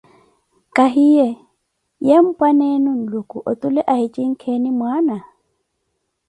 [0.75, 1.27] Kahiye,
[2.07, 5.17] ye mpwaneenu Nluku otule ahi jinkeeni mwaana?